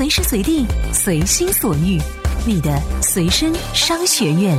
[0.00, 0.64] 随时随地，
[0.94, 2.00] 随心所欲，
[2.46, 4.56] 你的随身商学院。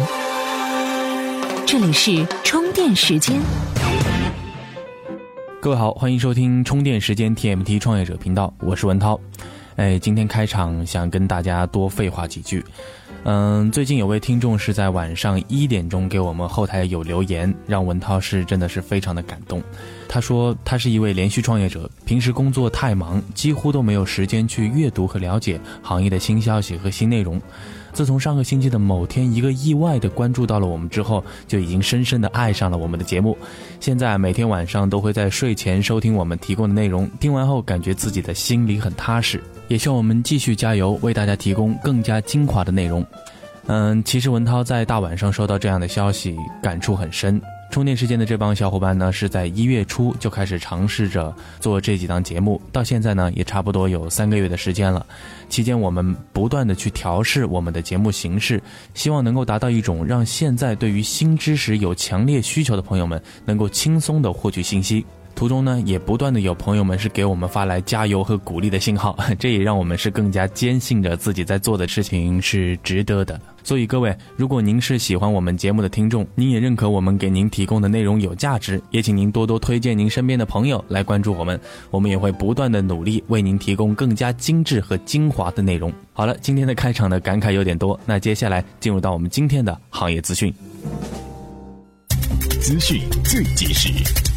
[1.66, 3.42] 这里是充电时间。
[5.60, 9.20] 各位好，欢迎收听充电时间 TMT 创业者频道，我是文涛。
[9.78, 12.64] 哎，今天开场想跟大家多废话几句。
[13.23, 19.60] 嗯，最近有位听众是在晚上一点钟给我们后台有留言，让文涛是真的是非常的感动。
[20.14, 27.42] 他说他是一位连续创业者，平时工作太忙，几乎都没有时间去阅读和了解行业的新消息和新内容。
[27.93, 33.38] 自从上个星期的某天一个意外的关注到了我们之后，就已经深深的爱上了我们的节目。
[33.80, 39.42] 现在每天晚上都会在睡前收听我们提供的内容，听完后感觉自己的心里很踏实。
[39.70, 43.06] 也希望我们继续加油，为大家提供更加精华的内容。
[43.67, 47.42] 嗯，其实文涛在大晚上收到这样的消息，感触很深。
[47.72, 55.06] 充电时间的这帮小伙伴呢，是在一月初就开始尝试着做这几档节目，到现在呢，也差不多有三个月的时间了。
[55.48, 58.62] 期间，我们不断的去调试我们的节目形式，
[58.94, 65.06] 希望能够达到一种让现在对于新知识有强烈需求的朋友们能够轻松的获取信息。
[65.36, 73.40] 途中呢，也不断的有朋友们是给我们发来加油和鼓励的信号， 这也让我们是更加坚信着自己在做的事情是值得的。
[73.64, 85.92] 所以各位，如果您是喜欢我们节目的听众，您也认可我们给您提供的内容有价值，也请您多多推荐您身边的朋友来关注我们，我们也会不断的努力为您提供更加精致和精华的内容。
[86.14, 90.54] 好了，今天的开场的感慨有点多，那接下来进入到我们今天的行业资讯，
[92.62, 94.31] 资讯最及时。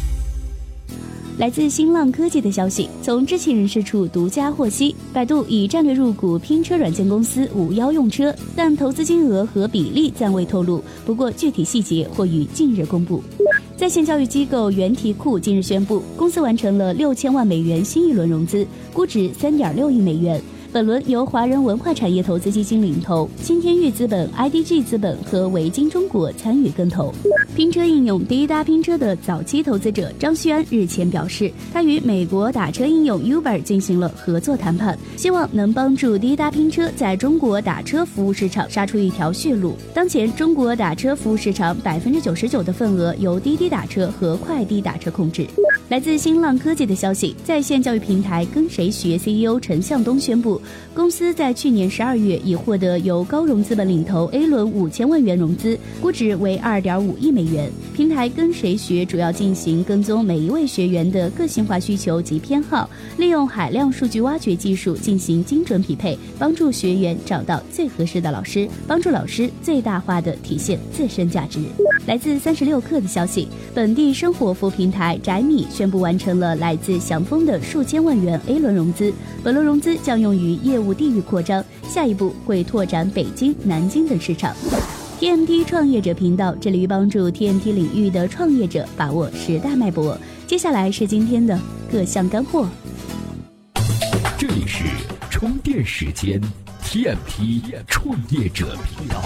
[1.37, 10.81] 来自新浪科技的消息，从知情人士处独家获悉，百度已战略入股拼车软件公司五幺用车，但投资金额和比例暂未透露。
[11.05, 13.21] 不过具体细节或于近日公布。
[13.75, 20.41] 在线教育机构原题库近日宣布，公司完成了六千万美元新一轮融资，估值三点六亿美元。
[20.75, 27.13] 本轮由华人文化产业投资基金领投，新天域资本、IDG 资本和维金中国参与跟投。
[27.55, 39.77] 拼车应用滴答拼车的早期投资者张旭安日前表示，他与美国打车应用 Uber 进行了合作谈判，希望能帮助滴答拼车在中国打车服务市场杀出一条血路。
[39.93, 45.47] 当前中国打车服务市场百分之九十九的份额由滴滴打车和快滴打车控制。
[45.87, 50.59] 来自新浪科技的消息，在线教育平台跟谁学 CEO 陈向东宣布，
[50.95, 57.71] 公司在去年十二月已获得由高融资本领投 A 轮五千万元融资，估值为二点五亿美元。
[57.93, 71.59] 平台跟谁学主要进行跟踪每一位学员的个性化需求及偏好，利用海量数据挖掘技术进行精准匹配，帮助学员找到最合适的老师，帮助老师最大化的体现自身价值。
[72.07, 75.67] 来自三十六氪的消息，本地生活服务平台宅米。
[75.75, 79.13] 宣布完成了来自祥丰的数千万元 A 轮融资，
[79.43, 84.55] 本轮融资将用于业务地域扩张，下一步会拓展北京、南京等市场。
[85.19, 90.17] TMT 创业者频道致力于帮助 TMT 领域的创业者把握时代脉搏。
[90.47, 91.59] 接下来是今天的
[91.91, 92.65] 各项干货。
[94.37, 94.85] 这里是
[95.29, 96.39] 充电时间
[96.85, 99.21] ，TMT 创业者频道。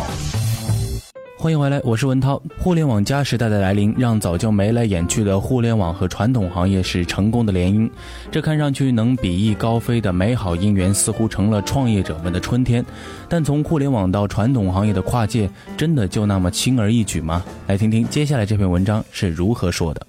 [1.42, 2.40] 欢迎回来，我是文涛。
[2.58, 7.90] 互联网加时代的来临，让早就眉来眼去的互联网和传统行业是成功的联姻。
[8.30, 12.86] 这看上去能比翼高飞的美好姻缘，似乎成了创业者们的春天。
[13.30, 17.42] 但从互联网到传统行业的跨界，真的就那么轻而易举吗？
[17.68, 20.06] 来听听接下来这篇文章是如何说的。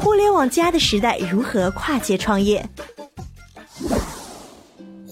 [0.00, 2.62] 互联网加的时代如何跨界创业？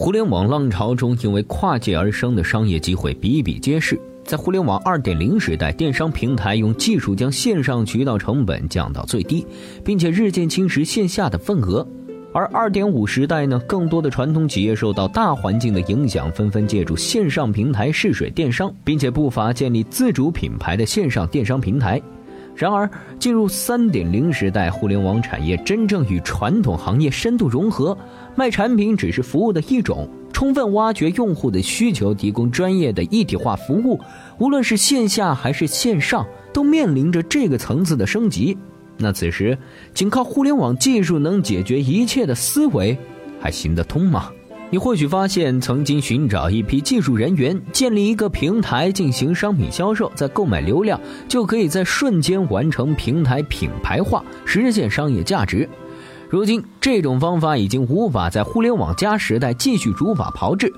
[0.02, 3.96] 互联网浪潮中，因为跨界而生的商业机会比比皆是。
[4.24, 9.46] 在互联网2.0时代，电商平台用技术将线上渠道成本降到最低，
[9.84, 11.86] 并且日渐侵蚀线下的份额；
[12.34, 22.02] 而2.5时代呢，更多的传统企业受到大环境的影响，纷纷借助线上平台试水电商，并且不乏建立自主品牌的线上电商平台。
[22.54, 27.96] 然而，进入3.0时代，互联网产业真正与传统行业深度融合，
[28.36, 33.98] 卖产品只是服务的一种，充分挖掘用户的需求，提供专业的一体化服务，
[34.38, 38.56] 无论是线下还是线上，都面临着这个层次的升级。
[38.98, 39.56] 那此时，
[39.94, 42.96] 仅靠互联网技术能解决一切的思维，
[43.40, 44.30] 还行得通吗？
[44.72, 50.98] 你或许发现，曾经寻找一批技术人员，建立一个平台进行商品销售，再购买流量，
[51.28, 55.68] 就可以在瞬间完成平台品牌化，实现商业价值。
[56.30, 60.72] 如今，这种方法已经无法在互联网加时代继续如法炮制。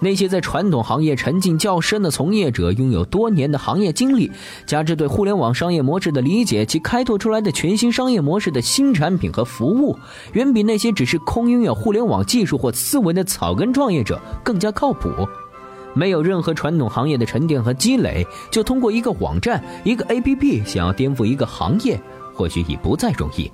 [0.00, 4.30] 那些在传统行业沉浸较深的从业者，拥有多年的行业经历，
[4.64, 9.98] 加之对互联网商业模式的理解，其开拓出来的全新商业模式的新产品和服务，
[10.34, 15.10] 远比那些只是空拥有互联网技术或思维的草根创业者更加靠谱。
[15.94, 22.00] 没有任何传统行业的沉淀和积累，就通过一个网站、一个 APP 想要颠覆一个行业，
[22.32, 23.50] 或许已不再容易。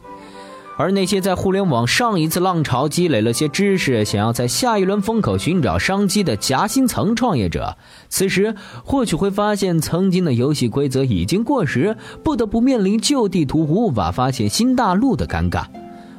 [0.77, 7.77] 而那些在互联网上一次浪潮积累了些知识，想要在下一轮风口寻找商机的夹心层创业者，
[8.09, 8.55] 此时
[8.85, 15.65] 或许会发现，曾经的游戏规则已经过时，不得不面临旧地图无法发现新大陆的尴尬。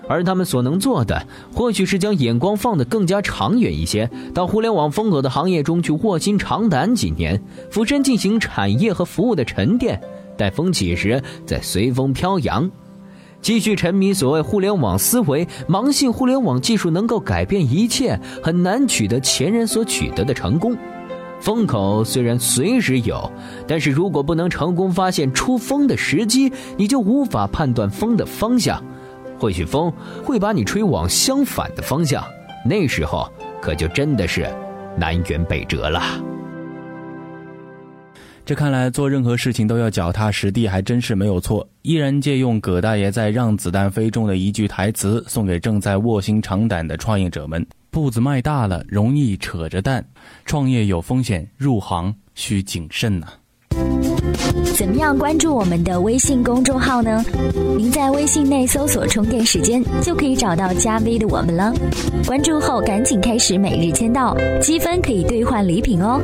[0.07, 7.41] 而他们所能做的，或许是将眼光放得更加长远一些，到互联网风口的行业中去卧薪尝胆几年，
[7.71, 9.99] 俯身进行产业和服务的沉淀，
[10.37, 12.69] 待风起时再随风飘扬。
[13.45, 20.75] 继续沉迷所谓互联网思维，盲信互联网技术能够改变一切，很难取得前人所取得的成功。
[21.39, 23.31] 风口虽然随时有，
[23.67, 28.83] 但是如果不能成功发现出风的时机，你就无法判断风的方向。
[29.37, 29.93] 或许风
[30.23, 32.25] 会把你吹往相反的方向，
[32.67, 33.31] 那时候
[33.61, 34.51] 可就真的是
[34.97, 36.01] 南辕北辙了。
[38.45, 41.67] 这看来做任何事情都要脚踏实地，还真是没有错。
[41.81, 49.99] 依然借用葛大爷在《让子弹飞》中的一句台词，送给正在卧薪尝胆的创业者们：步子迈大了，容易扯着蛋；
[50.45, 53.25] 创业有风险，入行需谨慎呐。
[54.77, 57.25] 怎么样关注我们的微信公众号呢？
[57.75, 61.73] 您在微信内搜索“充电时间”，就可以找到加 V 的我们了。
[62.27, 66.21] 关注后赶紧开始每日签到，积分可以兑换礼品哦。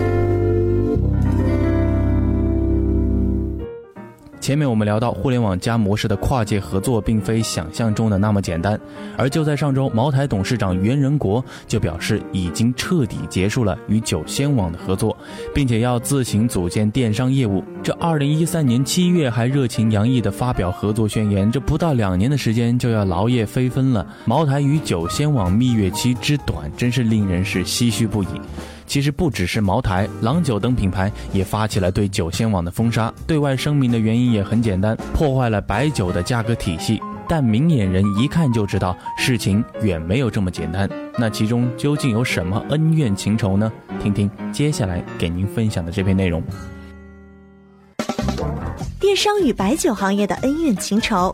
[4.42, 8.78] 前面我们聊到，互联网加模式的跨界合作并非想象中的那么简单。
[9.16, 15.16] 而就在上周，茅台董事长袁仁国就表示，已经彻底结束了与九仙网的合作，
[15.54, 17.64] 并且要自行组建电商业务。
[17.84, 24.04] 这二零一三年七月还热情洋溢地发表合作宣言，这不到两年的时间就要劳燕飞分了。
[24.26, 28.28] 茅台与九仙网蜜月期之短，真是令人是唏嘘不已。
[28.92, 37.02] 其实不只是茅台、郎酒等品牌也发起了对酒仙网的封杀，对外声明的原因也很简单，破坏了白酒的价格体系。
[37.26, 40.90] 但明眼人一看就知道，事情远没有这么简单。
[41.18, 43.72] 那其中究竟有什么恩怨情仇呢？
[44.04, 46.44] 听听接下来给您分享的这篇内容：
[49.00, 51.34] 电商与白酒行业的恩怨情仇。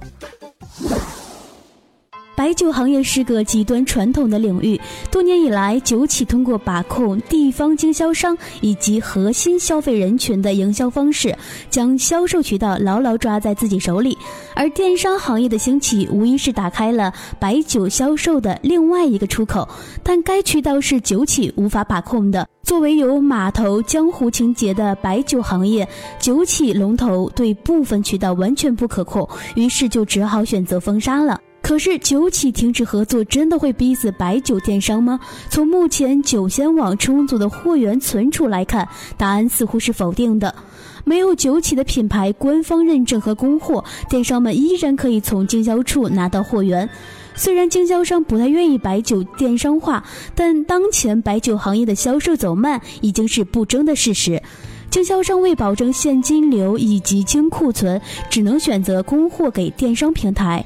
[2.38, 4.80] 白酒行业是个极端传统的领域，
[5.10, 11.36] 多年以来，酒企通过把控地方经销商以及核心消费人群的营销方式，
[11.72, 14.16] 将销售渠道牢牢抓在自己手里。
[14.54, 19.68] 而电商行业的兴起，无疑是打开了白酒销售的另外一个出口，
[20.04, 22.48] 但该渠道是酒企无法把控的。
[22.62, 31.42] 作为有码头江湖情节的白酒行业，酒企龙头对部分渠道完全不可控，于是就只好选择封杀了。
[31.68, 35.19] 可是，酒企停止合作真的会逼死白酒电商吗？
[35.50, 38.88] 从目前酒仙网充足的货源存储来看，
[39.18, 40.56] 答案似乎是否定的。
[41.04, 46.90] 没有酒企的品牌官方认证和供货，电商们依然可以从经销处拿到货源。
[47.36, 50.02] 虽然经销商不太愿意白酒电商化，
[50.34, 54.42] 但当前白酒行业的销售走慢已经是不争的事实。
[54.90, 60.66] 经销商为保证现金流以及清库存，只能选择供货给电商平台。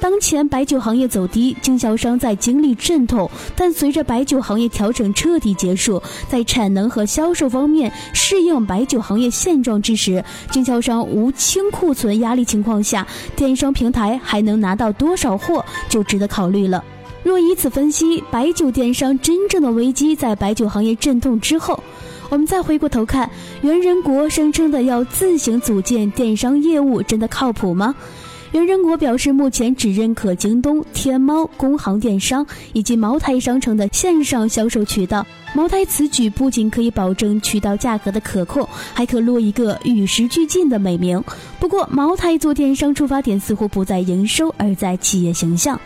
[0.00, 16.82] 当前白酒行业走低，经销商在经历阵痛，但随着白酒行业调整彻底结束，在产能和销售方面适应白酒行业现状之时，经销商无清库存压力情况下，电商平台还能拿到多少货，就值得考虑了。
[17.22, 21.78] 若以此分析，白酒电商真正的危机在白酒行业阵痛之后。
[22.30, 23.28] 我们再回过头看，
[23.60, 27.94] 袁仁国声称的要自行组建电商业务，真的靠谱吗？
[28.52, 35.24] 袁仁国表示，目前只认可京东、天猫、工行电商以及茅台商城的线上销售渠道。
[35.54, 41.22] 茅台此举不仅可以保证渠道价格的可控，还可落一个与时俱进的美名。
[41.60, 45.80] 不过，茅台做电商出发点似乎不在营收，而在企业形象。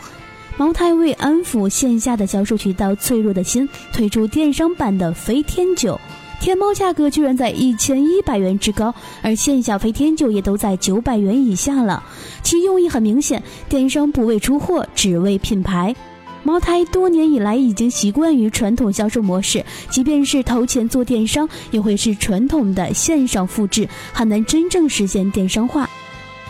[0.56, 6.00] 茅台为安抚线下的销售渠道脆弱的心，推出电商版的飞天酒。
[6.44, 12.04] 天猫价格居然在一千一百元之高，而线下飞天酒也都在九百元以下了。
[12.42, 15.96] 其用意很明显，电商不为出货，只为品牌。
[16.42, 25.88] 茅台多年以来已经习惯于传统销售模式，即便是投钱做电商，也会是传统的线上复制，很难真正实现电商化。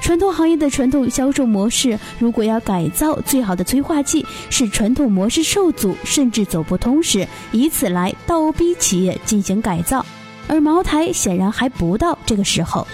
[0.04, 10.04] 传统行业的传统销售模式，如果要改造，最好的催化剂是传统模式受阻甚至走不通时，以此来倒逼企业进行改造。
[10.46, 12.86] 而茅台显然还不到这个时候。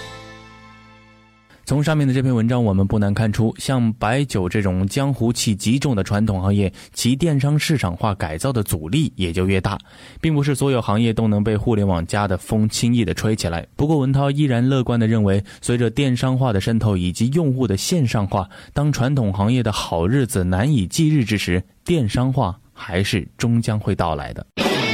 [1.71, 9.79] 从上面的这篇文章，我们不难看出，像白酒这种江湖气极重的传统行业，其电商市场化改造的阻力也就越大，
[10.19, 13.65] 并不是所有行业都能被互联网加的风轻易的吹起来。
[13.77, 24.45] 不过，文涛依然乐观的认为，随着电商化的渗透以及用户的线上化，当传统行业的好日子难以继日之时，电商化还是终将会到来的。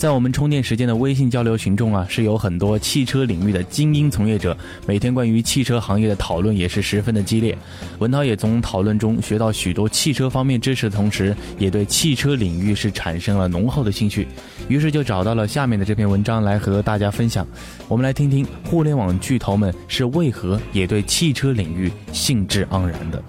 [0.00, 7.54] 在我们充电时间的微信交流群中啊，是有很多汽车领域的精英从业者，每天关于汽车行业的讨论也是十分的激烈。
[7.98, 14.26] 文涛也从讨论中学到许多汽车方面知识的同时，也对汽车领域是产生了浓厚的兴趣，
[14.68, 17.46] 于是就找到了下面的这篇文章来和大家分享。
[17.86, 23.22] 我们来听听互联网巨头们是为何也对汽车领域兴致盎然的。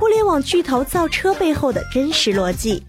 [0.00, 2.82] 互联网巨头造车背后的真实逻辑。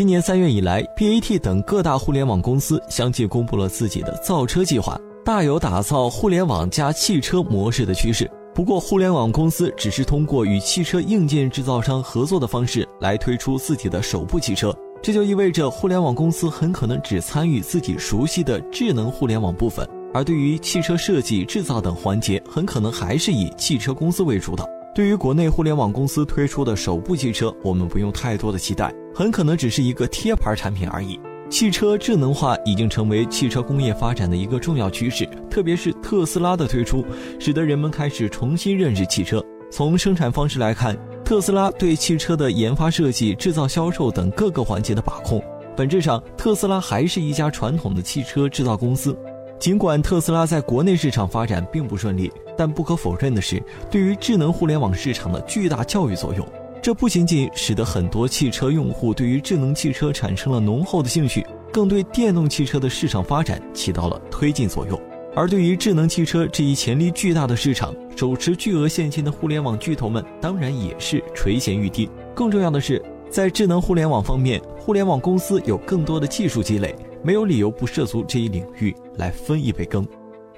[0.00, 8.26] 今年三月以来，BAT 等各大互联网公司相继公布了自己的造车计划，大有打造互联网加汽车模式的趋势。
[8.54, 24.66] 不过，互联网公司只是通过与汽车硬件制造商合作的方式来推出自己的首部汽车，这就意味着互联网公司很可能只参与自己熟悉的智能互联网部分，而对于汽车设计、制造等环节，很可能还是以汽车公司为主导。
[24.94, 31.18] 对于国内互联网公司推出的首部汽车，我们不用太多的期待，很可能只是一个贴牌产品而已。
[31.48, 37.04] 汽车智能化已经成为汽车工业发展的一个重要趋势，特别是特斯拉的推出，
[37.40, 39.44] 使得人们开始重新认识汽车。
[39.68, 45.42] 从生产方式来看，特斯拉对汽车的研发、设计、制造、销售等各个环节的把控，
[45.76, 49.16] 本质上，特斯拉还是一家传统的汽车制造公司。
[49.58, 56.46] 尽管特斯拉在国内市场发展并不顺利，但不可否认的是，对于智能互联网市场的巨大教育作用，
[56.82, 64.98] 这不仅仅使得很多汽车用户对于智能汽车产生了浓厚的兴趣，更对电动汽车的市场发展起到了推进作用。
[65.36, 72.08] 而对于智能汽车这一潜力巨大的市场，手持巨额现金的互联网巨头们当然也是垂涎欲滴。
[72.34, 76.94] 更重要的是，在智能互联网方面，互联网公司有更多的技术积累。
[77.22, 80.08] 没有理由不涉足这一领域来分一杯羹。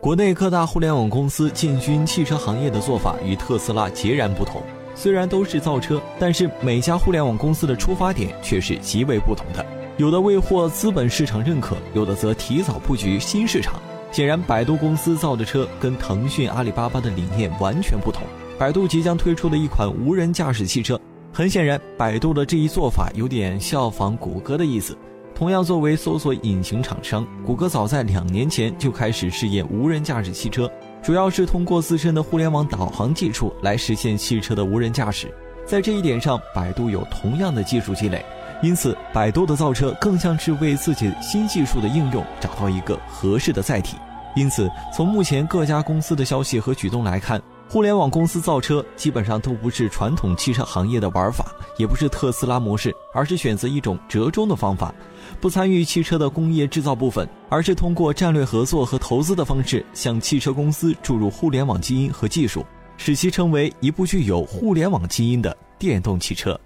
[0.01, 4.63] 国内各大互联网公司进军汽车行业的做法与特斯拉截然不同。
[4.95, 9.65] 虽然都是造车，但是每家互联网公司的出发点却是极为不同的。
[9.99, 13.81] 有的为获资本市场认可，有的则提早布局新市场。
[14.11, 18.23] 显然，百度公司造的车跟腾讯、阿里巴巴的理念完全不同。
[18.59, 21.01] 百度即将推出的一款无人驾驶汽车，
[21.33, 24.97] 很显然，百度的这一做法有点效仿谷歌的意思。
[25.35, 30.71] 同样，作为搜索引擎厂商，谷歌早在两年前就开始试验无人驾驶汽车，
[31.03, 35.35] 主要是通过自身的互联网导航技术来实现汽车的无人驾驶。
[35.67, 38.25] 在这一点上，百度有同样的技术积累，
[38.63, 43.97] 因此，百度的造车更像是为自己新技术的应用找到一个合适的载体。
[44.37, 54.95] 因此，从目前各家公司的消息和举动来看，互联网公司造车基本上都不是传统汽车行业的玩法，也不是特斯拉模式，而是选择一种折中的方法，
[55.41, 62.63] 不参与汽车的工业制造部分，而是通过战略合作和投资的方式，向汽车公司注入互联网基因和技术，
[62.99, 66.61] 使其成为一部具有互联网基因的电动汽车。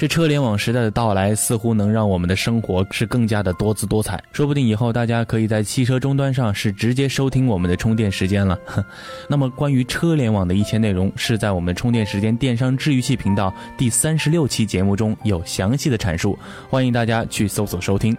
[0.00, 4.18] 这车联网时代的到来，似乎能让我们的生活是更加的多姿多彩。
[4.32, 8.58] 说不定以后大家可以在汽车终端上是直接收听我们的充电时间了。
[9.28, 16.38] 那么，关于车联网的一切内容，是在我们充电时间电商治愈系频道第三十六期节目中有详细的阐述，
[16.70, 18.16] 欢迎大家去搜索收听。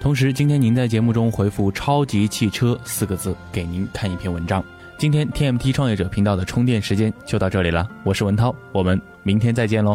[0.00, 4.64] 同时，今天您在节目中回复“超级汽车”四个字，给您看一篇文章。
[4.96, 9.94] 今天 TMT 创业者频道的充电时间就到这里了，我是文涛，我们明天再见喽。